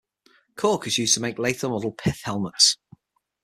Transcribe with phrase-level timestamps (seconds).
[0.55, 2.75] Cork is used to make later-model pith helmets.